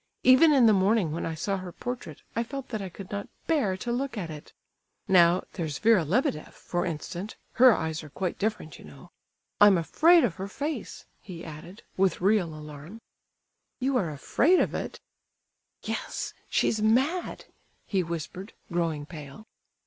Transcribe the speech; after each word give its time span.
Even 0.23 0.51
in 0.51 0.65
the 0.65 0.73
morning 0.73 1.11
when 1.11 1.27
I 1.27 1.35
saw 1.35 1.57
her 1.57 1.71
portrait, 1.71 2.23
I 2.35 2.41
felt 2.43 2.69
that 2.69 2.81
I 2.81 2.89
could 2.89 3.11
not 3.11 3.29
bear 3.45 3.77
to 3.77 3.91
look 3.91 4.17
at 4.17 4.31
it. 4.31 4.51
Now, 5.07 5.43
there's 5.53 5.77
Vera 5.77 6.03
Lebedeff, 6.03 6.55
for 6.55 6.87
instance, 6.87 7.35
her 7.61 7.71
eyes 7.77 8.03
are 8.03 8.09
quite 8.09 8.39
different, 8.39 8.79
you 8.79 8.85
know. 8.85 9.11
I'm 9.59 9.77
afraid 9.77 10.23
of 10.23 10.37
her 10.37 10.47
face!" 10.47 11.05
he 11.21 11.45
added, 11.45 11.83
with 11.97 12.19
real 12.19 12.51
alarm. 12.55 12.99
"You 13.79 13.95
are 13.95 14.09
afraid 14.09 14.59
of 14.59 14.73
it?" 14.73 14.99
"Yes—she's 15.83 16.81
mad!" 16.81 17.45
he 17.85 18.01
whispered, 18.01 18.53
growing 18.71 19.05
pale. 19.05 19.45